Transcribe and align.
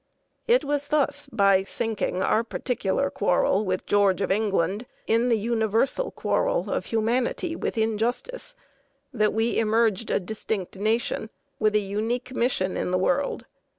It 0.47 0.63
was 0.65 0.87
thus, 0.87 1.29
by 1.31 1.61
sinking 1.61 2.23
our 2.23 2.43
particular 2.43 3.11
quarrel 3.11 3.63
with 3.63 3.85
George 3.85 4.19
of 4.21 4.31
England 4.31 4.87
in 5.05 5.29
the 5.29 5.37
universal 5.37 6.09
quarrel 6.09 6.71
of 6.71 6.85
humanity 6.85 7.55
with 7.55 7.77
injustice, 7.77 8.55
that 9.13 9.31
we 9.31 9.59
emerged 9.59 10.09
a 10.09 10.19
distinct 10.19 10.75
nation, 10.75 11.29
with 11.59 11.75
a 11.75 11.79
unique 11.79 12.35
mission 12.35 12.75
in 12.77 12.89
the 12.89 12.97
world. 12.97 13.45